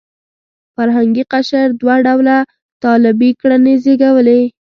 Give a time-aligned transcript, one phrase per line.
[0.75, 2.37] فرهنګي قشر دوه ډوله
[2.83, 4.41] طالبي کړنې زېږولې.